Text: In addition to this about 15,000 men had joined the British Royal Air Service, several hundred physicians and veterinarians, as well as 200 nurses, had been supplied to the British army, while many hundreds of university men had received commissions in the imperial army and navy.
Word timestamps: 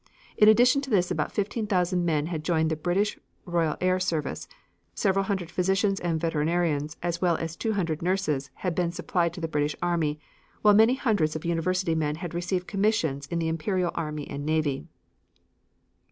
In 0.35 0.47
addition 0.47 0.81
to 0.81 0.89
this 0.89 1.11
about 1.11 1.31
15,000 1.31 2.03
men 2.03 2.25
had 2.25 2.43
joined 2.43 2.71
the 2.71 2.75
British 2.75 3.19
Royal 3.45 3.77
Air 3.79 3.99
Service, 3.99 4.47
several 4.95 5.25
hundred 5.25 5.51
physicians 5.51 5.99
and 5.99 6.19
veterinarians, 6.19 6.97
as 7.03 7.21
well 7.21 7.35
as 7.37 7.55
200 7.55 8.01
nurses, 8.01 8.49
had 8.55 8.73
been 8.73 8.91
supplied 8.91 9.31
to 9.33 9.41
the 9.41 9.47
British 9.47 9.75
army, 9.79 10.19
while 10.63 10.73
many 10.73 10.95
hundreds 10.95 11.35
of 11.35 11.45
university 11.45 11.93
men 11.93 12.15
had 12.15 12.33
received 12.33 12.65
commissions 12.65 13.27
in 13.27 13.37
the 13.37 13.47
imperial 13.47 13.91
army 13.93 14.27
and 14.27 14.43
navy. 14.43 14.87